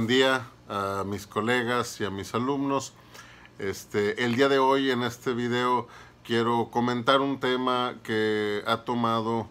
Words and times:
buen 0.00 0.08
día 0.08 0.48
a 0.66 1.04
mis 1.04 1.26
colegas 1.26 2.00
y 2.00 2.06
a 2.06 2.10
mis 2.10 2.34
alumnos. 2.34 2.94
Este, 3.58 4.24
el 4.24 4.34
día 4.34 4.48
de 4.48 4.58
hoy 4.58 4.90
en 4.90 5.02
este 5.02 5.34
video 5.34 5.88
quiero 6.24 6.70
comentar 6.70 7.20
un 7.20 7.38
tema 7.38 7.96
que 8.02 8.62
ha 8.66 8.78
tomado 8.78 9.46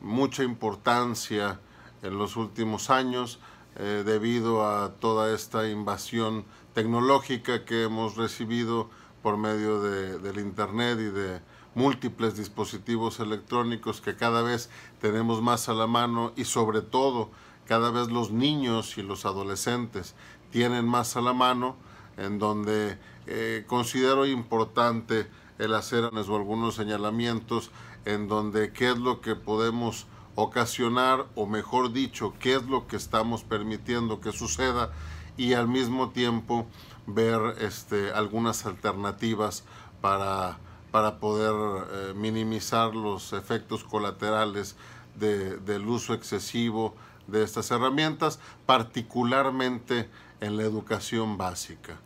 mucha 0.00 0.42
importancia 0.42 1.60
en 2.00 2.16
los 2.16 2.36
últimos 2.36 2.88
años 2.88 3.40
eh, 3.76 4.02
debido 4.06 4.66
a 4.66 4.94
toda 4.94 5.34
esta 5.34 5.68
invasión 5.68 6.46
tecnológica 6.72 7.66
que 7.66 7.82
hemos 7.82 8.16
recibido 8.16 8.88
por 9.22 9.36
medio 9.36 9.82
de, 9.82 10.18
del 10.18 10.38
Internet 10.38 10.98
y 10.98 11.10
de 11.10 11.42
múltiples 11.74 12.38
dispositivos 12.38 13.20
electrónicos 13.20 14.00
que 14.00 14.16
cada 14.16 14.40
vez 14.40 14.70
tenemos 14.98 15.42
más 15.42 15.68
a 15.68 15.74
la 15.74 15.86
mano 15.86 16.32
y 16.36 16.46
sobre 16.46 16.80
todo 16.80 17.30
cada 17.70 17.92
vez 17.92 18.08
los 18.10 18.32
niños 18.32 18.98
y 18.98 19.02
los 19.02 19.24
adolescentes 19.24 20.16
tienen 20.50 20.88
más 20.88 21.14
a 21.14 21.20
la 21.20 21.32
mano, 21.32 21.76
en 22.16 22.40
donde 22.40 22.98
eh, 23.28 23.62
considero 23.68 24.26
importante 24.26 25.28
el 25.56 25.74
hacer 25.74 26.10
algunos 26.12 26.74
señalamientos 26.74 27.70
en 28.06 28.26
donde 28.26 28.72
qué 28.72 28.90
es 28.90 28.98
lo 28.98 29.20
que 29.20 29.36
podemos 29.36 30.08
ocasionar 30.34 31.26
o 31.36 31.46
mejor 31.46 31.92
dicho, 31.92 32.34
qué 32.40 32.56
es 32.56 32.64
lo 32.64 32.88
que 32.88 32.96
estamos 32.96 33.44
permitiendo 33.44 34.20
que 34.20 34.32
suceda 34.32 34.90
y 35.36 35.52
al 35.52 35.68
mismo 35.68 36.10
tiempo 36.10 36.66
ver 37.06 37.54
este, 37.60 38.10
algunas 38.10 38.66
alternativas 38.66 39.62
para, 40.00 40.58
para 40.90 41.20
poder 41.20 41.54
eh, 41.92 42.14
minimizar 42.16 42.96
los 42.96 43.32
efectos 43.32 43.84
colaterales 43.84 44.74
del 45.14 45.86
uso 45.86 46.14
excesivo 46.14 46.96
de 47.26 47.42
estas 47.42 47.70
herramientas, 47.70 48.38
particularmente 48.66 50.08
en 50.40 50.56
la 50.56 50.64
educación 50.64 51.38
básica. 51.38 51.98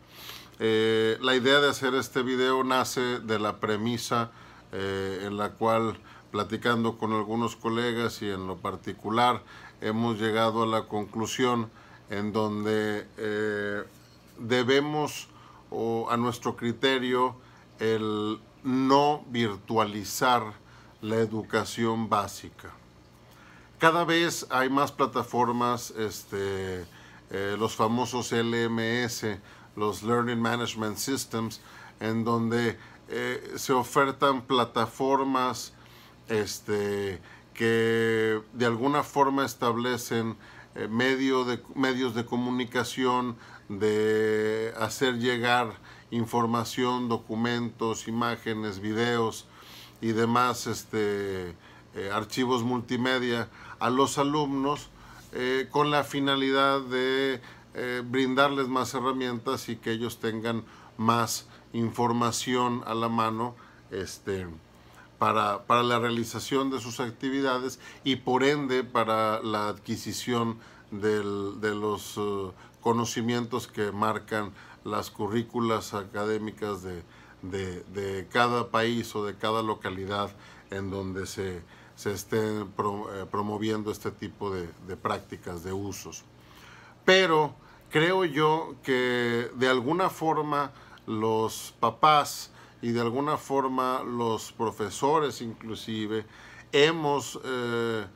Eh, 0.58 1.18
la 1.20 1.34
idea 1.34 1.60
de 1.60 1.68
hacer 1.68 1.94
este 1.94 2.22
video 2.22 2.62
nace 2.62 3.20
de 3.20 3.38
la 3.38 3.56
premisa 3.58 4.30
eh, 4.72 5.24
en 5.24 5.36
la 5.36 5.50
cual, 5.50 5.98
platicando 6.30 6.98
con 6.98 7.12
algunos 7.12 7.56
colegas 7.56 8.22
y 8.22 8.30
en 8.30 8.46
lo 8.46 8.56
particular, 8.56 9.42
hemos 9.80 10.20
llegado 10.20 10.62
a 10.62 10.66
la 10.66 10.86
conclusión 10.86 11.70
en 12.10 12.32
donde 12.32 13.06
eh, 13.16 13.82
debemos, 14.38 15.28
o 15.70 16.08
a 16.10 16.16
nuestro 16.16 16.56
criterio, 16.56 17.36
el 17.80 18.38
no 18.62 19.24
virtualizar 19.28 20.42
la 21.02 21.16
educación 21.16 22.08
básica 22.08 22.72
cada 23.84 24.06
vez 24.06 24.46
hay 24.48 24.70
más 24.70 24.92
plataformas, 24.92 25.90
este, 25.90 26.86
eh, 27.30 27.54
los 27.58 27.76
famosos 27.76 28.32
LMS, 28.32 29.26
los 29.76 30.02
Learning 30.02 30.40
Management 30.40 30.96
Systems, 30.96 31.60
en 32.00 32.24
donde 32.24 32.78
eh, 33.10 33.52
se 33.56 33.74
ofertan 33.74 34.40
plataformas 34.40 35.74
este, 36.30 37.20
que 37.52 38.40
de 38.54 38.64
alguna 38.64 39.02
forma 39.02 39.44
establecen 39.44 40.34
eh, 40.76 40.88
medios 40.88 42.14
de 42.14 42.24
comunicación, 42.24 43.36
de 43.68 44.72
hacer 44.80 45.18
llegar 45.18 45.74
información, 46.10 47.10
documentos, 47.10 48.08
imágenes, 48.08 48.80
videos 48.80 49.46
y 50.00 50.12
demás 50.12 50.68
este, 50.68 51.54
archivos 52.12 52.62
multimedia 52.62 53.48
a 53.78 53.90
los 53.90 54.18
alumnos 54.18 54.90
eh, 55.32 55.66
con 55.70 55.90
la 55.90 56.04
finalidad 56.04 56.80
de 56.80 57.40
eh, 57.74 58.02
brindarles 58.04 58.68
más 58.68 58.94
herramientas 58.94 59.68
y 59.68 59.76
que 59.76 59.90
ellos 59.90 60.20
tengan 60.20 60.64
más 60.96 61.48
información 61.72 62.82
a 62.86 62.94
la 62.94 63.08
mano 63.08 63.56
este, 63.90 64.46
para, 65.18 65.64
para 65.64 65.82
la 65.82 65.98
realización 65.98 66.70
de 66.70 66.80
sus 66.80 67.00
actividades 67.00 67.80
y 68.04 68.16
por 68.16 68.44
ende 68.44 68.84
para 68.84 69.42
la 69.42 69.68
adquisición 69.68 70.58
del, 70.92 71.60
de 71.60 71.74
los 71.74 72.20
conocimientos 72.80 73.66
que 73.66 73.90
marcan 73.90 74.52
las 74.84 75.10
currículas 75.10 75.94
académicas 75.94 76.82
de, 76.82 77.02
de, 77.42 77.82
de 77.92 78.28
cada 78.28 78.70
país 78.70 79.16
o 79.16 79.24
de 79.24 79.36
cada 79.36 79.62
localidad 79.62 80.30
en 80.70 80.90
donde 80.90 81.26
se, 81.26 81.62
se 81.96 82.12
estén 82.12 82.62
eh, 82.62 83.26
promoviendo 83.30 83.90
este 83.90 84.10
tipo 84.10 84.50
de, 84.50 84.96
prácticas, 84.96 85.62
de 85.62 85.72
usos. 85.72 86.24
Pero 87.04 87.54
creo 87.90 88.24
yo 88.24 88.74
que 88.82 89.50
de 89.54 89.68
alguna 89.68 90.10
forma 90.10 90.72
los 91.06 91.74
papás 91.80 92.50
y 92.82 92.90
de 92.90 93.00
alguna 93.00 93.36
forma 93.36 94.02
los 94.02 94.52
profesores 94.52 95.40
inclusive 95.40 96.26
hemos 96.72 97.38
eh, 97.44 98.06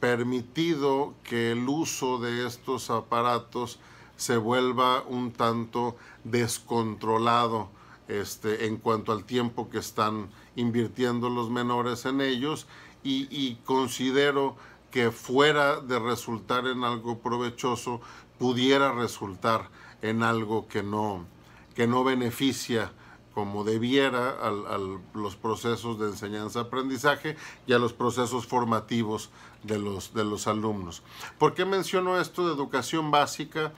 permitido 0.00 1.14
que 1.22 1.52
el 1.52 1.68
uso 1.68 2.18
de 2.18 2.46
estos 2.46 2.90
aparatos 2.90 3.78
se 4.16 4.36
vuelva 4.36 5.02
un 5.02 5.32
tanto 5.32 5.96
descontrolado 6.24 7.68
este, 8.08 8.66
en 8.66 8.76
cuanto 8.76 9.12
al 9.12 9.24
tiempo 9.24 9.70
que 9.70 9.78
están 9.78 10.28
invirtiendo 10.56 11.30
los 11.30 11.50
menores 11.50 12.04
en 12.04 12.20
ellos 12.20 12.66
y, 13.04 13.56
considero 13.64 14.56
que 14.90 15.10
fuera 15.10 15.80
de 15.80 15.98
resultar 15.98 16.66
en 16.66 16.84
algo 16.84 17.18
provechoso, 17.18 18.00
pudiera 18.38 18.92
resultar 18.92 19.68
en 20.02 20.22
algo 20.22 20.68
que 20.68 20.82
no, 20.82 21.24
que 21.74 21.86
no 21.86 22.04
beneficia 22.04 22.92
como 23.34 23.64
debiera 23.64 24.30
a, 24.42 24.78
los 25.14 25.36
procesos 25.36 25.98
de 25.98 26.08
enseñanza-aprendizaje 26.08 27.36
y 27.66 27.72
a 27.72 27.78
los 27.78 27.92
procesos 27.94 28.46
formativos 28.46 29.30
de 29.62 29.78
los, 29.78 30.12
de 30.12 30.24
los 30.24 30.46
alumnos. 30.46 31.02
¿Por 31.38 31.54
qué 31.54 31.64
menciono 31.64 32.20
esto 32.20 32.46
de 32.46 32.52
educación 32.52 33.10
básica? 33.10 33.72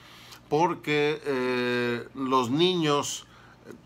Porque 0.49 1.21
eh, 1.25 2.09
los 2.15 2.51
niños, 2.51 3.27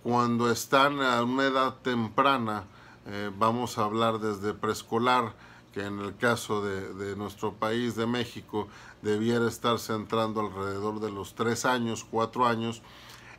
cuando 0.02 0.50
están 0.50 1.00
a 1.02 1.22
una 1.22 1.44
edad 1.44 1.74
temprana, 1.82 2.64
eh, 3.10 3.30
vamos 3.36 3.78
a 3.78 3.84
hablar 3.84 4.18
desde 4.18 4.52
preescolar, 4.52 5.34
que 5.72 5.84
en 5.84 5.98
el 6.00 6.16
caso 6.16 6.62
de, 6.62 7.16
nuestro 7.16 7.54
país, 7.54 7.94
de 7.96 8.06
México, 8.06 8.68
debiera 9.00 9.48
estar 9.48 9.78
centrando 9.78 10.40
alrededor 10.40 11.00
de 11.00 11.10
los 11.10 11.34
tres 11.34 11.64
años, 11.64 12.06
cuatro 12.10 12.46
años, 12.46 12.82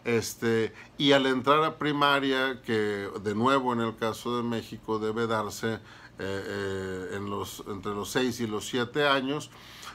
este, 0.05 0.73
y 0.97 1.11
al 1.11 1.27
entrar 1.27 1.63
a 1.63 1.77
primaria, 1.77 2.61
que 2.63 3.09
de 3.21 3.35
nuevo 3.35 3.73
en 3.73 3.81
el 3.81 3.95
caso 3.95 4.37
de 4.37 4.43
México 4.43 4.97
debe 4.97 5.27
darse 5.27 5.73
eh, 5.73 5.79
eh, 6.19 7.09
en 7.17 7.29
los, 7.29 7.63
entre 7.67 7.93
los 7.93 8.09
seis 8.09 8.39
y 8.39 8.47
los 8.47 8.67
siete 8.67 9.07
años, 9.07 9.51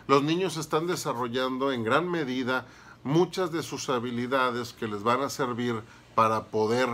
los 0.07 0.23
niños 0.23 0.57
están 0.57 0.87
desarrollando 0.87 1.73
en 1.73 1.83
gran 1.83 2.09
medida 2.09 2.67
muchas 3.03 3.51
de 3.51 3.63
sus 3.63 3.89
habilidades 3.89 4.73
que 4.73 4.87
les 4.87 5.03
van 5.03 5.23
a 5.23 5.31
servir 5.31 5.83
para 6.15 6.45
poder 6.45 6.89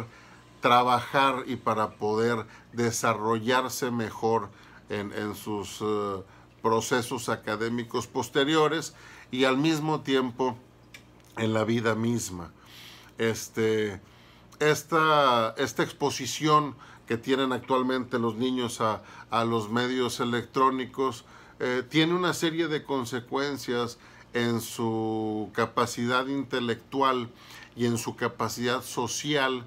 trabajar 0.61 1.45
y 1.47 1.57
para 1.57 1.91
poder 1.91 2.47
desarrollarse 2.73 3.91
mejor 3.91 4.49
en, 4.89 5.35
sus 5.37 5.81
eh, 5.81 6.23
procesos 6.63 7.29
académicos 7.29 8.07
posteriores 8.07 8.95
y 9.31 9.45
al 9.45 9.57
mismo 9.57 10.01
tiempo 10.01 10.57
en 11.37 11.53
la 11.53 11.65
vida 11.65 11.95
misma. 11.95 12.51
Este, 13.19 14.01
esta, 14.59 15.55
esta 15.57 15.83
exposición 15.83 16.75
que 17.07 17.17
tienen 17.17 17.53
actualmente 17.53 18.19
los 18.19 18.37
niños 18.37 18.81
a, 18.81 19.03
los 19.45 19.71
medios 19.71 20.21
electrónicos 20.21 21.25
eh, 21.59 21.83
tiene 21.89 22.15
una 22.15 22.35
serie 22.35 22.69
de 22.69 22.85
consecuencias 22.85 23.99
en 24.33 24.61
su 24.61 25.51
capacidad 25.53 26.27
intelectual 26.27 27.29
y 27.77 27.87
en 27.87 27.99
su 27.99 28.17
capacidad 28.17 28.83
social 28.83 29.65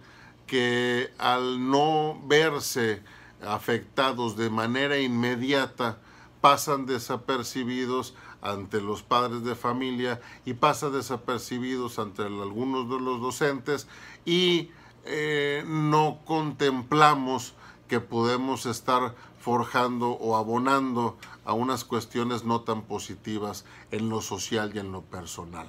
que 0.53 1.11
al 1.17 1.67
no 1.71 2.21
verse 2.25 3.01
afectados 3.43 4.37
de 4.37 4.51
manera 4.51 4.99
inmediata 4.99 5.97
pasan 6.41 6.85
desapercibidos 6.85 8.13
ante 8.39 8.79
los 8.79 9.01
padres 9.01 9.43
de 9.43 9.55
familia 9.55 10.21
y 10.45 10.53
pasan 10.53 10.93
desapercibidos 10.93 11.97
ante 11.97 12.21
algunos 12.21 12.87
de 12.87 12.99
los 12.99 13.19
docentes 13.19 13.87
y 14.25 14.69
eh, 15.05 15.63
no 15.65 16.19
contemplamos 16.23 17.55
que 17.87 17.99
podemos 17.99 18.67
estar 18.67 19.15
forjando 19.39 20.11
o 20.11 20.35
abonando 20.35 21.17
a 21.45 21.53
unas 21.53 21.83
cuestiones 21.83 22.43
no 22.43 22.61
tan 22.61 22.83
positivas 22.83 23.65
en 23.89 24.07
lo 24.07 24.21
social 24.21 24.71
y 24.75 24.77
en 24.77 24.91
lo 24.91 25.01
personal. 25.01 25.67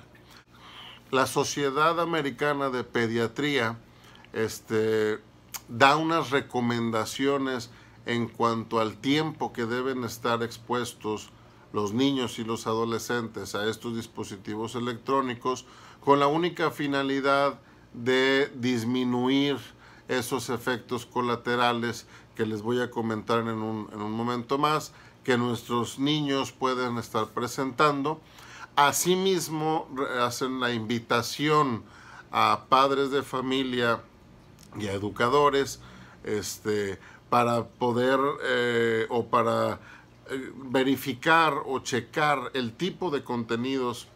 La 1.11 1.27
Sociedad 1.27 1.99
Americana 2.01 2.69
de 2.69 2.85
Pediatría 2.85 3.79
este, 4.35 5.21
da 5.69 5.97
unas 5.97 6.31
recomendaciones 6.31 7.71
en 8.05 8.29
cuanto 8.29 8.81
al 8.81 8.97
tiempo 8.97 9.53
que 9.53 9.65
deben 9.65 10.05
estar 10.05 10.43
expuestos 10.43 11.31
los 11.73 11.93
niños 11.93 12.39
y 12.39 12.45
los 12.45 12.67
adolescentes 12.67 13.55
a 13.55 13.69
estos 13.69 13.97
dispositivos 13.97 14.75
electrónicos 14.75 15.65
con 16.05 16.21
la 16.21 16.27
única 16.27 16.71
finalidad 16.71 17.59
de 17.95 18.51
disminuir 18.55 19.57
esos 20.09 20.51
efectos 20.51 21.07
colaterales 21.07 22.07
que 22.37 22.45
les 22.45 22.63
voy 22.63 22.81
a 22.81 22.91
comentar 22.91 23.41
en 23.41 23.49
un, 23.49 23.89
en 23.93 24.03
un 24.03 24.13
momento 24.13 24.59
más, 24.59 24.93
que 25.23 25.39
nuestros 25.39 25.99
niños 25.99 26.53
pueden 26.53 26.99
estar 26.99 27.29
presentando. 27.29 28.21
Asimismo, 28.77 29.89
hacen 30.21 30.61
la 30.61 30.73
invitación 30.73 31.83
a 32.31 32.67
padres 32.69 33.11
de 33.11 33.23
familia 33.23 34.01
y 34.79 34.88
a 34.88 34.93
educadores 34.93 35.81
este, 36.25 36.99
para 37.29 37.65
poder 37.65 38.21
eh, 38.44 39.06
o 39.11 39.26
para 39.26 39.81
eh, 40.31 40.53
verificar 40.56 41.55
o 41.67 41.81
checar 41.81 42.50
el 42.55 42.73
tipo 42.73 43.11
de 43.11 43.25
contenidos 43.25 44.09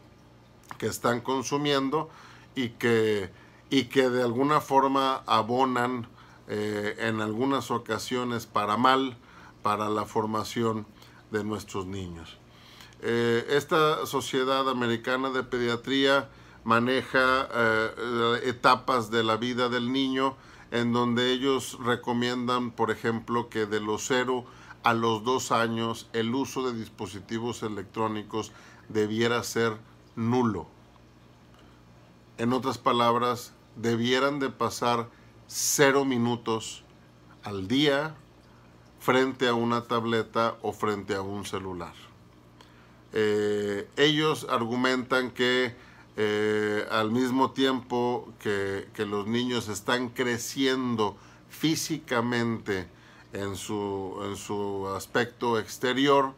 que 0.78 0.86
están 0.86 1.20
consumiendo 1.20 2.08
y 2.54 2.70
que, 2.70 3.30
y 3.70 3.84
que 3.84 4.08
de 4.08 4.22
alguna 4.22 4.60
forma 4.60 5.22
abonan 5.26 6.06
eh, 6.48 6.96
en 6.98 7.20
algunas 7.20 7.70
ocasiones 7.70 8.46
para 8.46 8.76
mal 8.76 9.16
para 9.62 9.88
la 9.88 10.04
formación 10.04 10.86
de 11.30 11.44
nuestros 11.44 11.86
niños. 11.86 12.38
Esta 13.00 14.06
Sociedad 14.06 14.68
Americana 14.68 15.30
de 15.30 15.44
Pediatría 15.44 16.28
maneja 16.68 17.48
etapas 18.44 19.10
de 19.10 19.24
la 19.24 19.38
vida 19.38 19.70
del 19.70 19.90
niño 19.90 20.36
en 20.70 20.92
donde 20.92 21.32
ellos 21.32 21.78
recomiendan, 21.82 22.72
por 22.72 22.90
ejemplo, 22.90 23.48
que 23.48 23.64
de 23.64 23.80
los 23.80 24.04
0 24.06 24.44
a 24.82 24.92
los 24.92 25.24
2 25.24 25.50
años 25.52 26.10
el 26.12 26.34
uso 26.34 26.70
de 26.70 26.78
dispositivos 26.78 27.62
electrónicos 27.62 28.52
debiera 28.90 29.42
ser 29.44 29.78
nulo. 30.14 30.66
En 32.36 32.52
otras 32.52 32.76
palabras, 32.76 33.54
debieran 33.76 34.38
de 34.38 34.50
pasar 34.50 35.08
cero 35.46 36.04
minutos 36.04 36.84
al 37.44 37.66
día 37.66 38.14
frente 39.00 39.48
a 39.48 39.54
una 39.54 39.84
tableta 39.84 40.58
o 40.60 40.74
frente 40.74 41.14
a 41.14 41.22
un 41.22 41.46
celular. 41.46 41.94
Eh, 43.14 43.88
ellos 43.96 44.46
argumentan 44.50 45.30
que 45.30 45.74
eh, 46.20 46.84
al 46.90 47.12
mismo 47.12 47.52
tiempo 47.52 48.32
que, 48.40 48.88
los 49.06 49.28
niños 49.28 49.68
están 49.68 50.08
creciendo 50.08 51.16
físicamente 51.48 52.88
en 53.32 53.54
su, 53.54 54.18
en 54.24 54.34
su 54.34 54.88
aspecto 54.96 55.60
exterior, 55.60 56.34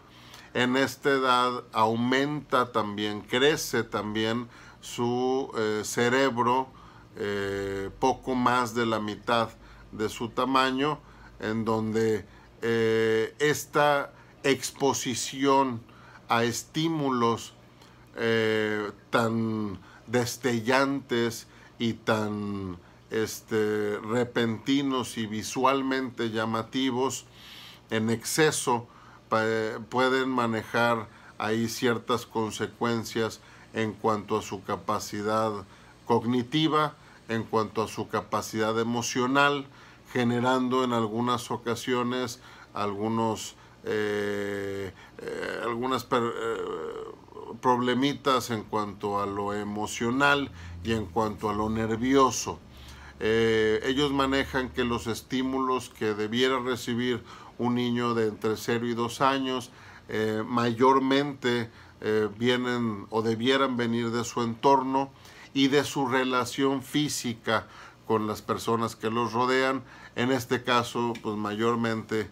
en 0.52 0.76
esta 0.76 1.08
edad 1.08 1.64
aumenta 1.72 2.72
también, 2.72 3.22
crece 3.22 3.82
también 3.82 4.48
su 4.82 5.50
eh, 5.56 5.80
cerebro 5.82 6.68
eh, 7.16 7.88
poco 7.98 8.34
más 8.34 8.74
de 8.74 8.84
la 8.84 9.00
mitad 9.00 9.48
de 9.92 10.10
su 10.10 10.28
tamaño, 10.28 10.98
en 11.38 11.64
donde 11.64 12.26
esta 13.38 14.12
exposición 14.42 15.80
a 16.28 16.44
estímulos 16.44 17.54
eh, 18.16 18.90
tan 19.10 19.78
destellantes 20.06 21.46
y 21.78 21.94
tan 21.94 22.78
este, 23.10 23.98
repentinos 23.98 25.18
y 25.18 25.26
visualmente 25.26 26.30
llamativos 26.30 27.26
en 27.90 28.10
exceso 28.10 28.86
pueden 29.88 30.28
manejar 30.28 31.06
ahí 31.38 31.68
ciertas 31.68 32.26
consecuencias 32.26 33.40
en 33.72 33.92
cuanto 33.92 34.36
a 34.36 34.42
su 34.42 34.64
capacidad 34.64 35.52
cognitiva, 36.04 36.94
en 37.28 37.44
cuanto 37.44 37.82
a 37.82 37.88
su 37.88 38.08
capacidad 38.08 38.78
emocional, 38.80 39.66
generando 40.12 40.82
en 40.82 40.92
algunas 40.92 41.50
ocasiones 41.52 42.40
algunos 42.74 43.54
eh, 43.84 44.92
eh, 45.18 45.60
algunas 45.62 46.06
problemitas 47.60 48.50
en 48.50 48.62
cuanto 48.64 49.20
a 49.20 49.26
lo 49.26 49.54
emocional 49.54 50.50
y 50.84 50.92
en 50.92 51.06
cuanto 51.06 51.50
a 51.50 51.54
lo 51.54 51.68
nervioso. 51.70 52.58
Eh, 53.22 53.80
ellos 53.84 54.12
manejan 54.12 54.70
que 54.70 54.82
los 54.82 55.06
estímulos 55.06 55.90
que 55.90 56.14
debiera 56.14 56.58
recibir 56.58 57.22
un 57.58 57.74
niño 57.74 58.14
de 58.14 58.28
entre 58.28 58.56
0 58.56 58.86
y 58.86 58.94
2 58.94 59.20
años 59.20 59.70
eh, 60.08 60.42
mayormente 60.46 61.70
eh, 62.00 62.28
vienen 62.38 63.06
o 63.10 63.20
debieran 63.20 63.76
venir 63.76 64.10
de 64.10 64.24
su 64.24 64.40
entorno 64.42 65.10
y 65.52 65.68
de 65.68 65.84
su 65.84 66.08
relación 66.08 66.82
física 66.82 67.66
con 68.06 68.26
las 68.26 68.40
personas 68.40 68.96
que 68.96 69.10
los 69.10 69.34
rodean, 69.34 69.82
en 70.16 70.32
este 70.32 70.64
caso 70.64 71.12
pues 71.22 71.36
mayormente 71.36 72.28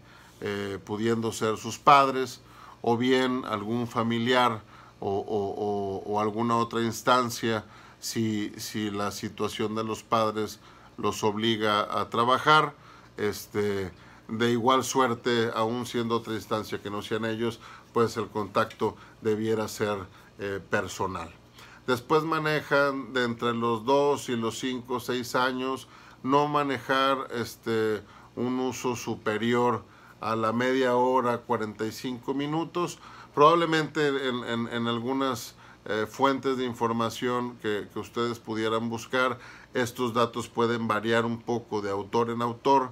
pudiendo 0.85 1.33
ser 1.33 1.57
sus 1.57 1.79
padres 1.79 2.41
o 2.81 2.97
bien 2.97 3.43
algún 3.45 3.89
familiar 3.89 4.63
o, 5.01 6.19
alguna 6.21 6.57
otra 6.57 6.81
instancia 6.83 7.65
si, 8.01 8.53
si, 8.57 8.91
la 8.91 9.11
situación 9.11 9.75
de 9.75 9.85
los 9.85 10.03
padres 10.03 10.61
los 10.97 11.23
obliga 11.23 12.01
a 12.01 12.11
trabajar. 12.11 12.75
Este, 13.17 13.91
de 14.29 14.51
igual 14.51 14.85
suerte, 14.85 15.51
aún 15.55 15.87
siendo 15.87 16.17
otra 16.17 16.35
instancia 16.35 16.81
que 16.83 16.91
no 16.91 17.03
sean 17.03 17.25
ellos, 17.25 17.61
pues 17.93 18.17
el 18.17 18.29
contacto 18.29 18.97
debiera 19.23 19.69
ser 19.69 19.99
eh, 20.39 20.61
personal. 20.71 21.31
Después 21.87 22.23
manejan 22.23 23.15
de 23.15 23.25
entre 23.25 23.55
los 23.55 23.85
2 23.85 24.29
y 24.29 24.37
los 24.37 24.59
5 24.59 24.95
o 24.95 25.01
6 25.01 25.35
años 25.37 25.89
no 26.23 26.47
manejar 26.47 27.29
este, 27.33 28.03
un 28.37 28.59
uso 28.61 28.95
superior 28.95 29.83
a 30.21 30.37
la 30.37 30.53
media 30.53 30.97
hora, 30.97 31.39
45 31.39 32.35
minutos, 32.35 32.99
Probablemente 33.35 34.09
en, 34.29 34.89
algunas 34.89 35.55
eh, 35.85 36.07
fuentes 36.09 36.57
de 36.57 36.65
información 36.65 37.57
que, 37.63 37.87
ustedes 37.95 38.39
pudieran 38.39 38.89
buscar, 38.89 39.39
estos 39.75 40.15
datos 40.15 40.49
pueden 40.49 40.89
variar 40.89 41.25
un 41.25 41.41
poco 41.41 41.81
de 41.81 41.91
autor 41.91 42.31
en 42.31 42.43
autor, 42.43 42.91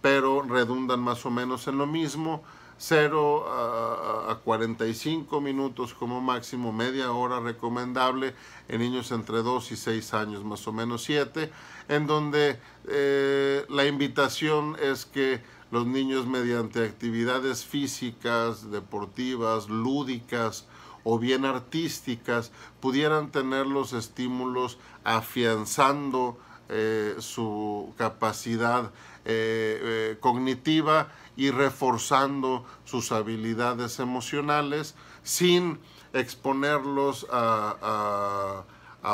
pero 0.00 0.42
redundan 0.42 1.00
más 1.00 1.24
o 1.26 1.30
menos 1.30 1.68
en 1.68 1.78
lo 1.78 1.86
mismo. 1.86 2.42
0 2.78 3.46
a, 3.48 4.40
45 4.42 5.40
minutos 5.40 5.94
como 5.94 6.20
máximo, 6.20 6.72
media 6.72 7.12
hora 7.12 7.38
recomendable 7.38 8.34
en 8.66 8.80
niños 8.80 9.12
entre 9.12 9.42
2 9.42 9.70
y 9.70 9.76
6 9.76 10.14
años, 10.14 10.44
más 10.44 10.66
o 10.66 10.72
menos 10.72 11.04
7, 11.04 11.52
en 11.88 12.06
donde 12.08 12.58
eh, 12.88 13.64
la 13.68 13.86
invitación 13.86 14.76
es 14.82 15.06
que 15.06 15.42
los 15.72 15.86
niños 15.86 16.26
mediante 16.26 16.84
actividades 16.84 17.64
físicas, 17.64 18.70
deportivas, 18.70 19.70
lúdicas 19.70 20.66
o 21.02 21.18
bien 21.18 21.46
artísticas 21.46 22.52
pudieran 22.78 23.32
tener 23.32 23.66
los 23.66 23.94
estímulos 23.94 24.78
afianzando 25.02 26.38
eh, 26.68 27.16
su 27.20 27.94
capacidad 27.96 28.92
eh, 29.24 29.80
eh, 29.82 30.16
cognitiva 30.20 31.08
y 31.36 31.50
reforzando 31.50 32.66
sus 32.84 33.10
habilidades 33.10 33.98
emocionales 33.98 34.94
sin 35.22 35.78
exponerlos 36.12 37.26
a, 37.30 38.64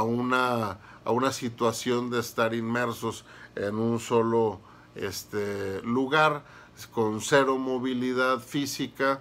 una, 0.02 0.78
a 1.04 1.12
una 1.12 1.32
situación 1.32 2.10
de 2.10 2.18
estar 2.18 2.52
inmersos 2.52 3.24
en 3.54 3.76
un 3.76 4.00
solo 4.00 4.60
este 4.98 5.82
lugar 5.82 6.44
con 6.92 7.20
cero 7.20 7.58
movilidad 7.58 8.40
física 8.40 9.20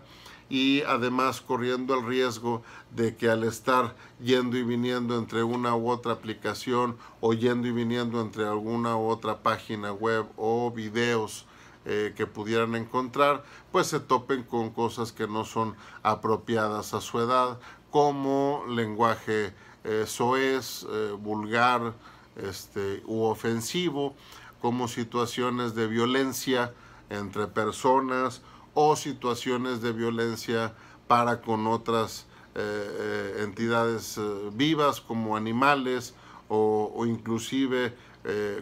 y 0.50 0.82
además 0.84 1.42
corriendo 1.42 1.96
el 1.96 2.06
riesgo 2.06 2.64
de 2.96 3.16
que 3.16 3.30
al 3.30 3.44
estar 3.44 3.96
yendo 4.22 4.58
y 4.58 4.64
viniendo 4.64 5.18
entre 5.18 5.44
una 5.44 5.76
u 5.76 5.90
otra 5.90 6.14
aplicación 6.14 6.98
o 7.20 7.34
yendo 7.34 7.68
y 7.68 7.72
viniendo 7.72 8.22
entre 8.22 8.48
alguna 8.48 8.96
u 8.96 9.08
otra 9.08 9.44
página 9.44 9.92
web 9.92 10.26
o 10.38 10.72
videos 10.72 11.46
eh, 11.86 12.14
que 12.16 12.28
pudieran 12.28 12.76
encontrar, 12.76 13.44
pues 13.72 13.88
se 13.88 14.00
topen 14.00 14.44
con 14.44 14.72
cosas 14.72 15.12
que 15.12 15.28
no 15.28 15.46
son 15.46 15.76
apropiadas 16.04 16.94
a 16.94 17.02
su 17.02 17.20
edad, 17.20 17.60
como 17.92 18.64
lenguaje 18.68 19.54
eh, 19.84 20.04
soez, 20.06 20.86
eh, 20.90 21.16
vulgar 21.18 21.94
este, 22.36 23.02
u 23.06 23.24
ofensivo, 23.24 24.16
como 24.62 24.88
situaciones 24.88 25.76
de 25.76 25.88
violencia 25.88 26.74
entre 27.10 27.48
personas 27.48 28.42
o 28.74 28.96
situaciones 28.96 29.82
de 29.82 29.92
violencia 29.92 30.74
para 31.08 31.42
con 31.42 31.68
otras 31.68 32.28
eh, 32.56 32.60
eh, 32.60 33.44
entidades 33.44 34.18
eh, 34.18 34.22
vivas 34.54 35.00
como 35.00 35.38
animales 35.38 36.16
o, 36.50 37.06
inclusive 37.06 37.94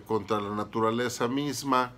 contra 0.05 0.39
la 0.39 0.55
naturaleza 0.55 1.27
misma 1.27 1.91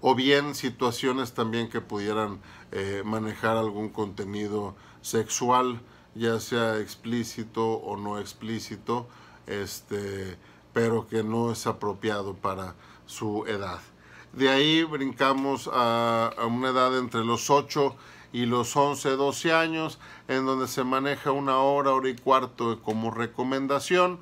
o 0.00 0.16
bien 0.16 0.56
situaciones 0.56 1.34
también 1.34 1.68
que 1.68 1.80
pudieran 1.80 2.40
manejar 3.04 3.56
algún 3.56 3.90
contenido 3.90 4.74
sexual, 5.02 5.80
ya 6.16 6.40
sea 6.40 6.78
explícito 6.78 7.74
o 7.74 7.96
no 7.96 8.18
explícito, 8.18 9.06
este, 9.46 10.36
pero 10.72 11.06
que 11.06 11.22
no 11.22 11.52
es 11.52 11.66
apropiado 11.66 12.34
para 12.34 12.74
su 13.06 13.44
edad. 13.46 13.80
De 14.32 14.48
ahí 14.48 14.82
brincamos 14.82 15.68
a, 15.72 16.30
una 16.46 16.70
edad 16.70 16.96
entre 16.98 17.24
los 17.24 17.50
8 17.50 17.94
y 18.32 18.46
los 18.46 18.74
11, 18.74 19.10
12 19.10 19.52
años, 19.52 19.98
en 20.28 20.46
donde 20.46 20.68
se 20.68 20.84
maneja 20.84 21.32
una 21.32 21.58
hora, 21.58 21.92
hora 21.92 22.08
y 22.08 22.16
cuarto 22.16 22.80
como 22.82 23.10
recomendación. 23.10 24.20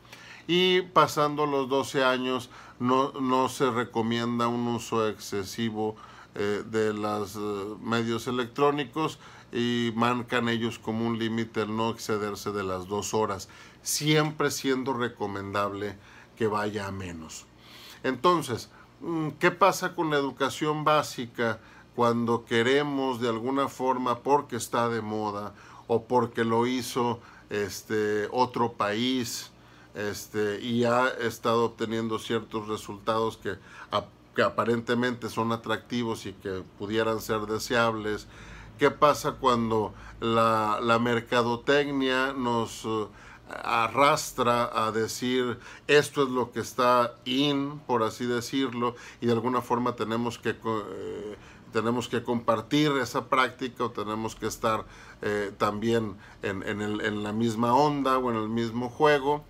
Y 0.49 0.83
pasando 0.83 1.47
los 1.47 1.69
12 1.69 2.03
años 2.03 2.51
no, 2.81 3.13
no 3.13 3.49
se 3.49 3.71
recomienda 3.71 4.49
un 4.49 4.67
uso 4.67 5.09
excesivo 5.09 5.95
eh, 6.35 6.65
de 6.67 6.93
los 6.93 7.37
eh, 7.37 7.39
medios 7.83 8.27
electrónicos 8.27 9.21
y 9.53 9.93
marcan 9.95 10.49
ellos 10.49 10.79
como 10.79 11.07
un 11.07 11.19
límite 11.19 11.63
el 11.63 11.77
no 11.77 11.91
excederse 11.91 12.53
de 12.53 12.63
las 12.63 12.87
dos 12.87 13.15
horas, 13.15 13.49
siempre 13.83 14.51
siendo 14.51 14.93
recomendable 14.93 15.97
que 16.41 16.47
vaya 16.49 16.89
a 16.89 16.91
menos. 16.91 17.45
Entonces, 18.03 18.71
mm, 19.01 19.33
¿qué 19.39 19.51
pasa 19.51 19.95
con 19.95 20.11
la 20.11 20.17
educación 20.17 20.83
básica? 20.83 21.61
cuando 22.01 22.47
queremos 22.47 23.21
de 23.21 23.29
alguna 23.29 23.69
forma 23.69 24.21
porque 24.21 24.57
está 24.57 24.89
de 24.89 25.03
moda 25.03 25.53
o 25.87 26.05
porque 26.05 26.45
lo 26.45 26.67
hizo 26.67 27.21
este 27.51 28.27
otro 28.31 28.73
país 28.73 29.51
este, 29.95 30.61
y 30.61 30.85
ha 30.85 31.09
estado 31.09 31.65
obteniendo 31.65 32.19
ciertos 32.19 32.69
resultados 32.69 33.37
que, 33.37 33.59
aparentemente 34.43 35.29
son 35.29 35.53
atractivos 35.53 36.25
y 36.25 36.33
que 36.33 36.63
pudieran 36.79 37.21
ser 37.21 37.41
deseables. 37.41 38.27
¿Qué 38.79 38.91
pasa 38.91 39.33
cuando 39.33 39.93
la, 40.21 40.99
mercadotecnia 40.99 42.33
nos 42.33 42.87
arrastra 43.63 44.71
a 44.73 44.93
decir 44.93 45.59
esto 45.87 46.23
es 46.23 46.29
lo 46.31 46.53
que 46.53 46.61
está 46.61 47.15
in, 47.25 47.81
por 47.87 48.03
así 48.03 48.27
decirlo, 48.27 48.95
y 49.21 49.27
de 49.27 49.33
alguna 49.33 49.63
forma 49.63 49.97
tenemos 49.97 50.39
que 50.39 50.51
eh, 50.51 51.37
tenemos 51.73 52.09
que 52.09 52.23
compartir 52.23 52.93
esa 53.01 53.29
práctica 53.29 53.85
o 53.85 53.91
tenemos 53.91 54.35
que 54.35 54.47
estar 54.47 54.85
eh, 55.23 55.53
también 55.57 56.17
en, 56.43 56.63
en, 56.63 57.23
la 57.23 57.33
misma 57.33 57.75
onda 57.75 58.19
o 58.19 58.31
en 58.31 58.37
el 58.37 58.49
mismo 58.49 58.89
juego. 58.89 59.45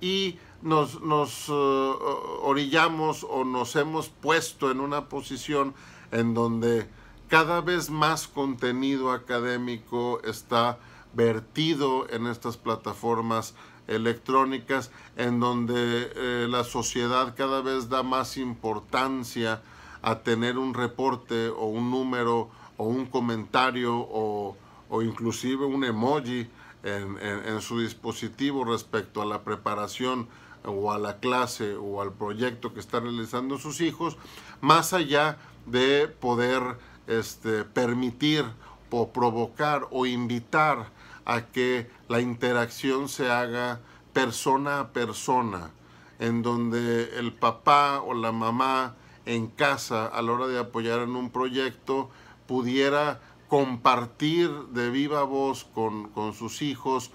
Y 0.00 0.38
nos, 0.62 1.00
nos 1.02 1.48
eh, 1.48 1.52
orillamos 1.52 3.24
o 3.28 3.44
nos 3.44 3.76
hemos 3.76 4.08
puesto 4.08 4.70
en 4.70 4.80
una 4.80 5.08
posición 5.08 5.74
en 6.12 6.34
donde 6.34 6.88
cada 7.28 7.60
vez 7.60 7.90
más 7.90 8.28
contenido 8.28 9.10
académico 9.10 10.20
está 10.22 10.78
vertido 11.16 12.06
en 12.10 12.26
estas 12.26 12.56
plataformas 12.56 13.54
electrónicas 13.88 14.90
en 15.16 15.40
donde 15.40 16.12
eh, 16.14 16.46
la 16.48 16.64
sociedad 16.64 17.34
cada 17.36 17.62
vez 17.62 17.88
da 17.88 18.02
más 18.02 18.36
importancia 18.36 19.62
a 20.02 20.20
tener 20.20 20.58
un 20.58 20.74
reporte 20.74 21.48
o 21.48 21.66
un 21.66 21.90
número 21.90 22.50
o 22.76 22.84
un 22.84 23.06
comentario 23.06 23.96
o, 23.96 24.56
o 24.90 25.02
inclusive 25.02 25.64
un 25.64 25.84
emoji 25.84 26.48
en, 26.82 27.18
en, 27.18 27.60
su 27.60 27.80
dispositivo 27.80 28.64
respecto 28.64 29.20
a 29.22 29.24
la 29.24 29.42
preparación 29.42 30.28
o 30.64 30.92
a 30.92 30.98
la 30.98 31.18
clase 31.18 31.74
o 31.74 32.00
al 32.00 32.12
proyecto 32.12 32.74
que 32.74 32.80
están 32.80 33.04
realizando 33.04 33.58
sus 33.58 33.80
hijos, 33.80 34.16
más 34.60 34.92
allá 34.92 35.38
de 35.64 36.06
poder 36.06 36.62
este, 37.06 37.64
permitir 37.64 38.44
o 38.90 39.10
provocar 39.12 39.88
o 39.90 40.06
invitar 40.06 40.90
a 41.26 41.42
que 41.42 41.90
la 42.08 42.20
interacción 42.20 43.08
se 43.08 43.30
haga 43.30 43.80
persona 44.12 44.80
a 44.80 44.92
persona, 44.92 45.72
en 46.18 46.42
donde 46.42 47.18
el 47.18 47.34
papá 47.34 48.00
o 48.00 48.14
la 48.14 48.32
mamá 48.32 48.94
en 49.26 49.48
casa 49.48 50.06
a 50.06 50.22
la 50.22 50.32
hora 50.32 50.46
de 50.46 50.58
apoyar 50.58 51.00
en 51.00 51.16
un 51.16 51.30
proyecto 51.30 52.08
pudiera 52.46 53.20
compartir 53.48 54.50
de 54.70 54.88
viva 54.88 55.24
voz 55.24 55.64
con, 55.64 56.08
con 56.10 56.32
sus 56.32 56.62
hijos 56.62 57.10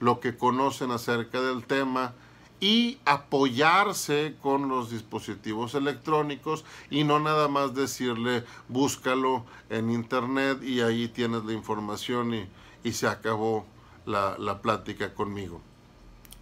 lo 0.00 0.20
que 0.20 0.36
conocen 0.36 0.92
acerca 0.92 1.42
del 1.42 1.64
tema 1.64 2.14
y 2.60 2.98
apoyarse 3.04 4.36
con 4.40 4.68
los 4.68 4.90
dispositivos 4.90 5.74
electrónicos 5.74 6.64
y 6.88 7.04
no 7.04 7.20
nada 7.20 7.48
más 7.48 7.74
decirle 7.74 8.44
búscalo 8.68 9.44
en 9.68 9.90
internet 9.90 10.62
y 10.62 10.80
ahí 10.80 11.08
tienes 11.08 11.44
la 11.44 11.52
información 11.52 12.32
y, 12.32 12.48
y 12.86 12.92
se 12.92 13.08
acabó 13.08 13.66
la, 14.04 14.36
la 14.38 14.62
plática 14.62 15.12
conmigo. 15.12 15.60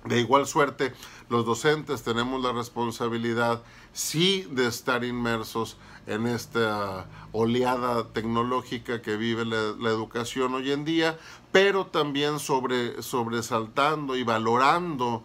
De 0.05 0.21
igual 0.21 0.47
suerte, 0.47 0.93
los 1.31 1.47
docentes 1.47 2.03
tenemos 2.03 2.43
la 2.43 2.53
responsabilidad, 2.53 3.63
sí, 3.95 4.47
de 4.51 4.67
estar 4.67 5.03
inmersos 5.03 5.79
en 6.07 6.27
esta 6.27 7.07
oleada 7.33 8.09
tecnológica 8.13 9.01
que 9.01 9.17
vive 9.17 9.47
la, 9.47 9.89
educación 9.89 10.53
hoy 10.55 10.73
en 10.73 10.85
día, 10.85 11.19
pero 11.53 11.87
también 11.87 12.39
sobre, 12.39 13.03
sobresaltando 13.03 14.15
y 14.15 14.25
valorando 14.25 15.23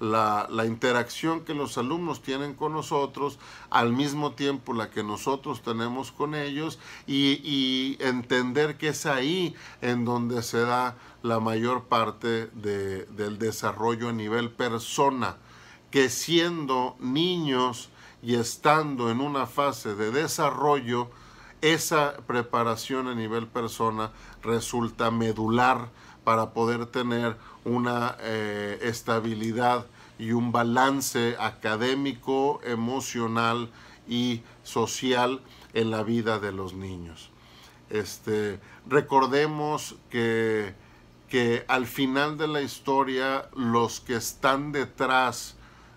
la, 0.00 0.64
interacción 0.66 1.44
que 1.44 1.54
los 1.54 1.78
alumnos 1.78 2.22
tienen 2.22 2.54
con 2.54 2.72
nosotros, 2.72 3.38
al 3.68 3.92
mismo 3.92 4.32
tiempo 4.32 4.72
la 4.72 4.90
que 4.90 5.04
nosotros 5.04 5.62
tenemos 5.62 6.10
con 6.10 6.34
ellos 6.34 6.78
y, 7.06 7.96
entender 8.00 8.78
que 8.78 8.88
es 8.88 9.06
ahí 9.06 9.54
en 9.82 10.04
donde 10.04 10.42
se 10.42 10.60
da 10.60 10.96
la 11.22 11.38
mayor 11.38 11.84
parte 11.84 12.46
del 12.46 13.38
desarrollo 13.38 14.08
a 14.08 14.12
nivel 14.12 14.50
persona, 14.50 15.36
que 15.90 16.08
siendo 16.08 16.96
niños 16.98 17.90
y 18.22 18.36
estando 18.36 19.10
en 19.10 19.20
una 19.20 19.46
fase 19.46 19.94
de 19.94 20.10
desarrollo, 20.10 21.10
esa 21.60 22.16
preparación 22.26 23.06
a 23.06 23.14
nivel 23.14 23.46
persona 23.46 24.12
resulta 24.42 25.10
medular 25.10 25.90
para 26.30 26.50
poder 26.50 26.86
tener 26.86 27.36
una 27.64 28.16
eh, 28.20 28.78
estabilidad 28.82 29.86
y 30.16 30.30
un 30.30 30.52
balance 30.52 31.34
académico, 31.40 32.60
emocional 32.62 33.68
y 34.08 34.42
social 34.62 35.40
en 35.74 35.90
la 35.90 36.04
vida 36.04 36.38
de 36.38 36.52
los 36.52 36.72
niños. 36.72 37.30
Este, 37.88 38.60
recordemos 38.86 39.96
que, 40.08 40.72
que 41.28 41.64
al 41.66 41.88
final 41.88 42.38
de 42.38 42.46
la 42.46 42.62
historia 42.62 43.48
los 43.56 43.98
que 43.98 44.14
están 44.14 44.70
detrás 44.70 45.56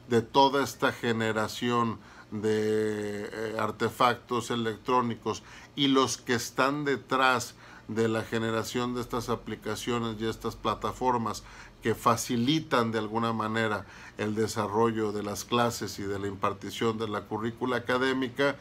de 0.09 0.23
toda 0.23 0.63
esta 0.63 0.91
generación 0.91 1.99
de 2.31 3.29
eh, 3.31 3.55
artefactos 3.59 4.49
electrónicos 4.49 5.43
y 5.75 5.89
los 5.89 6.17
que 6.17 6.33
están 6.33 6.85
detrás 6.85 7.53
de 7.87 8.07
la 8.07 8.23
generación 8.23 8.95
de 8.95 9.01
estas 9.01 9.29
aplicaciones 9.29 10.15
y 10.19 10.25
estas 10.25 10.55
plataformas 10.55 11.43
que 11.81 11.95
facilitan 11.95 12.91
de 12.91 12.99
alguna 12.99 13.33
manera 13.33 13.85
el 14.17 14.35
desarrollo 14.35 15.11
de 15.11 15.23
las 15.23 15.43
clases 15.43 15.99
y 15.99 16.03
de 16.03 16.19
la 16.19 16.27
impartición 16.27 16.97
de 16.97 17.09
la 17.09 17.21
currícula 17.21 17.77
académica, 17.77 18.55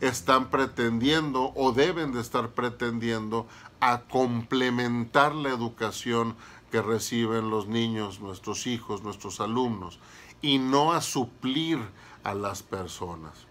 están 0.00 0.48
pretendiendo 0.48 1.52
o 1.56 1.72
deben 1.72 2.12
de 2.12 2.20
estar 2.20 2.50
pretendiendo 2.50 3.48
a 3.80 4.02
complementar 4.02 5.34
la 5.34 5.48
educación 5.48 6.36
que 6.70 6.82
reciben 6.82 7.50
los 7.50 7.66
niños, 7.66 8.20
nuestros 8.20 8.66
hijos, 8.66 9.02
nuestros 9.02 9.40
alumnos, 9.40 9.98
y 10.40 10.58
no 10.58 10.92
a 10.92 11.00
suplir 11.00 11.80
a 12.22 12.34
las 12.34 12.62
personas. 12.62 13.46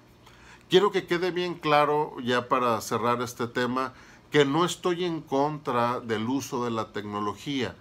Quiero 0.70 0.92
que 0.92 1.08
quede 1.08 1.32
bien 1.32 1.56
claro, 1.56 2.16
ya 2.22 2.48
para 2.48 2.80
cerrar 2.82 3.22
este 3.22 3.48
tema, 3.48 3.94
que 4.32 4.46
no 4.46 4.66
estoy 4.66 5.06
en 5.06 5.22
contra 5.22 6.00
del 6.00 6.28
uso 6.28 6.64
de 6.64 6.72
la 6.72 6.92
tecnología. 6.92 7.76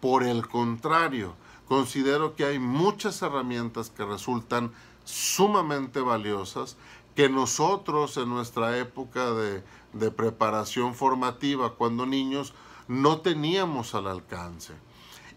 Por 0.00 0.22
el 0.22 0.48
contrario, 0.48 1.34
considero 1.68 2.34
que 2.36 2.44
hay 2.44 2.58
muchas 2.58 3.20
herramientas 3.22 3.90
que 3.90 4.04
resultan 4.04 4.72
sumamente 5.04 6.00
valiosas 6.00 6.76
que 7.14 7.28
nosotros 7.28 8.16
en 8.16 8.28
nuestra 8.28 8.78
época 8.78 9.32
de, 9.32 9.62
de 9.92 10.10
preparación 10.10 10.94
formativa 10.94 11.74
cuando 11.74 12.06
niños 12.06 12.54
no 12.88 13.20
teníamos 13.20 13.94
al 13.94 14.06
alcance 14.06 14.74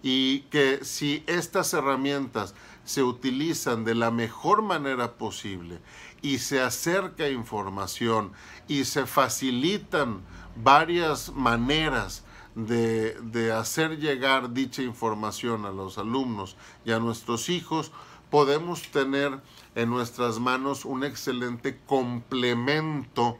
y 0.01 0.41
que 0.51 0.83
si 0.83 1.23
estas 1.27 1.73
herramientas 1.73 2.53
se 2.83 3.03
utilizan 3.03 3.85
de 3.85 3.95
la 3.95 4.11
mejor 4.11 4.61
manera 4.61 5.13
posible 5.13 5.79
y 6.21 6.39
se 6.39 6.61
acerca 6.61 7.29
información 7.29 8.33
y 8.67 8.83
se 8.83 9.05
facilitan 9.05 10.21
varias 10.55 11.31
maneras 11.33 12.23
de, 12.55 13.51
hacer 13.51 13.97
llegar 13.97 14.53
dicha 14.53 14.81
información 14.81 15.65
a 15.65 15.71
los 15.71 15.97
alumnos 15.97 16.55
y 16.85 16.91
a 16.91 16.99
nuestros 16.99 17.49
hijos, 17.49 17.91
podemos 18.29 18.83
tener 18.91 19.39
en 19.75 19.89
nuestras 19.89 20.39
manos 20.39 20.85
un 20.85 21.03
excelente 21.03 21.79
complemento 21.85 23.37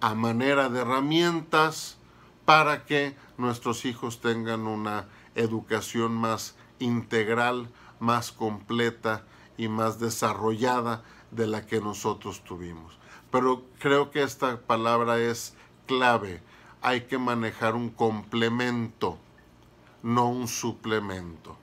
a 0.00 0.14
manera 0.14 0.68
de 0.68 0.80
herramientas 0.80 1.98
para 2.44 2.84
que 2.84 3.16
nuestros 3.38 3.84
hijos 3.84 4.20
tengan 4.20 4.66
una 4.66 5.08
educación 5.34 6.12
más 6.12 6.56
integral, 6.78 7.70
más 8.00 8.32
completa 8.32 9.24
y 9.56 9.68
más 9.68 9.98
desarrollada 9.98 11.02
de 11.30 11.46
la 11.46 11.66
que 11.66 11.80
nosotros 11.80 12.44
tuvimos. 12.44 12.98
Pero 13.30 13.64
creo 13.78 14.10
que 14.10 14.22
esta 14.22 14.60
palabra 14.60 15.18
es 15.18 15.54
clave. 15.86 16.40
Hay 16.82 17.02
que 17.02 17.18
manejar 17.18 17.74
un 17.74 17.90
complemento, 17.90 19.18
no 20.02 20.28
un 20.28 20.48
suplemento. 20.48 21.56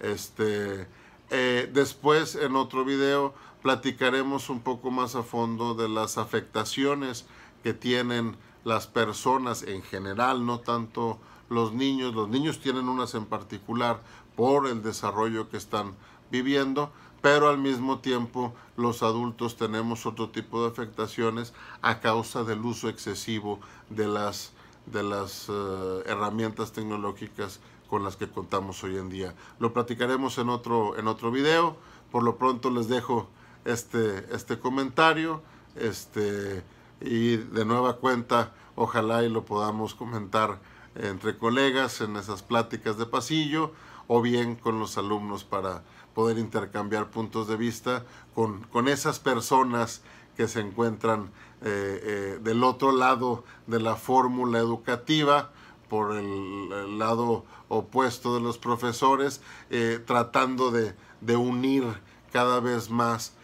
Este, 0.00 0.88
eh, 1.30 1.70
después, 1.72 2.34
en 2.34 2.56
otro 2.56 2.84
video, 2.84 3.34
platicaremos 3.62 4.50
un 4.50 4.60
poco 4.60 4.90
más 4.90 5.14
a 5.14 5.22
fondo 5.22 5.74
de 5.74 5.88
las 5.88 6.18
afectaciones 6.18 7.26
que 7.62 7.72
tienen 7.72 8.36
las 8.64 8.86
personas 8.86 9.62
en 9.62 9.82
general, 9.82 10.44
no 10.44 10.60
tanto 10.60 11.18
los 11.48 11.72
niños. 11.72 12.14
Los 12.14 12.28
niños 12.28 12.60
tienen 12.60 12.88
unas 12.88 13.14
en 13.14 13.26
particular 13.26 14.02
por 14.36 14.66
el 14.66 14.82
desarrollo 14.82 15.48
que 15.48 15.56
están 15.56 15.94
viviendo, 16.30 16.90
pero 17.24 17.48
al 17.48 17.56
mismo 17.56 18.00
tiempo 18.00 18.52
los 18.76 19.02
adultos 19.02 19.56
tenemos 19.56 20.04
otro 20.04 20.28
tipo 20.28 20.60
de 20.60 20.68
afectaciones 20.68 21.54
a 21.80 22.00
causa 22.00 22.44
del 22.44 22.60
uso 22.60 22.90
excesivo 22.90 23.60
de 23.88 24.06
las, 24.06 24.52
de 24.84 25.02
las 25.02 25.46
eh, 25.48 26.02
herramientas 26.04 26.72
tecnológicas 26.72 27.60
con 27.88 28.04
las 28.04 28.16
que 28.16 28.28
contamos 28.28 28.84
hoy 28.84 28.98
en 28.98 29.08
día. 29.08 29.34
Lo 29.58 29.72
platicaremos 29.72 30.36
en 30.36 30.50
otro, 30.50 30.98
en 30.98 31.08
otro 31.08 31.30
video. 31.30 31.78
Por 32.12 32.24
lo 32.24 32.36
pronto 32.36 32.68
les 32.68 32.88
dejo 32.88 33.26
este, 33.64 34.26
este 34.34 34.58
comentario. 34.58 35.40
Este, 35.76 36.62
y 37.00 37.38
de 37.38 37.64
nueva 37.64 37.96
cuenta, 37.96 38.52
ojalá 38.76 39.24
y 39.24 39.30
lo 39.30 39.46
podamos 39.46 39.94
comentar 39.94 40.60
entre 40.94 41.38
colegas 41.38 42.02
en 42.02 42.16
esas 42.16 42.42
pláticas 42.42 42.98
de 42.98 43.06
pasillo 43.06 43.72
o 44.08 44.20
bien 44.20 44.56
con 44.56 44.78
los 44.78 44.98
alumnos 44.98 45.42
para 45.42 45.82
poder 46.14 46.38
intercambiar 46.38 47.10
puntos 47.10 47.48
de 47.48 47.56
vista 47.56 48.04
con, 48.34 48.62
con 48.64 48.88
esas 48.88 49.18
personas 49.18 50.02
que 50.36 50.48
se 50.48 50.60
encuentran 50.60 51.30
eh, 51.62 52.00
eh, 52.02 52.38
del 52.42 52.62
otro 52.64 52.92
lado 52.92 53.44
de 53.66 53.80
la 53.80 53.96
fórmula 53.96 54.58
educativa, 54.58 55.50
por 55.88 56.16
el, 56.16 56.98
lado 56.98 57.44
opuesto 57.68 58.34
de 58.34 58.40
los 58.40 58.58
profesores, 58.58 59.40
eh, 59.70 60.00
tratando 60.04 60.70
de, 60.70 60.94
de, 61.20 61.36
unir 61.36 61.84
cada 62.32 62.60
vez 62.60 62.90
más 62.90 63.34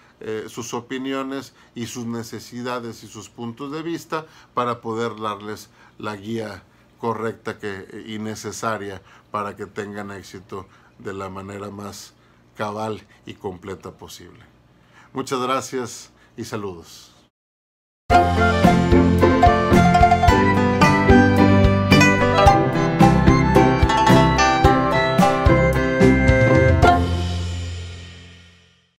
sus 0.48 0.74
opiniones 0.74 1.54
y 1.74 1.86
sus 1.86 2.04
necesidades 2.04 3.04
y 3.04 3.06
sus 3.06 3.30
puntos 3.30 3.72
de 3.72 3.82
vista 3.82 4.26
para 4.52 4.82
poder 4.82 5.18
darles 5.18 5.70
la 5.96 6.14
guía 6.14 6.62
correcta 6.98 7.58
que, 7.58 8.04
y 8.06 8.18
necesaria 8.18 9.00
para 9.30 9.56
que 9.56 9.64
tengan 9.64 10.10
éxito 10.10 10.66
de 10.98 11.14
la 11.14 11.30
manera 11.30 11.70
más 11.70 12.12
cabal 12.60 13.00
y 13.24 13.32
completa 13.32 13.92
posible. 13.92 14.44
Muchas 15.14 15.40
gracias 15.40 16.10
y 16.36 16.44
saludos. 16.44 17.10